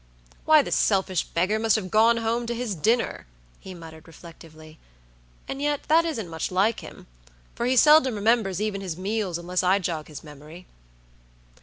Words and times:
"Why, 0.45 0.63
the 0.63 0.71
selfish 0.71 1.25
beggar 1.25 1.59
must 1.59 1.75
have 1.75 1.91
gone 1.91 2.17
home 2.17 2.47
to 2.47 2.55
his 2.55 2.73
dinner!" 2.73 3.27
he 3.59 3.75
muttered, 3.75 4.07
reflectively; 4.07 4.79
"and 5.47 5.61
yet 5.61 5.83
that 5.89 6.05
isn't 6.05 6.27
much 6.27 6.49
like 6.49 6.79
him, 6.79 7.05
for 7.53 7.67
he 7.67 7.75
seldom 7.77 8.15
remembers 8.15 8.59
even 8.59 8.81
his 8.81 8.97
meals 8.97 9.37
unless 9.37 9.61
I 9.61 9.77
jog 9.77 10.07
his 10.07 10.23
memory." 10.23 10.65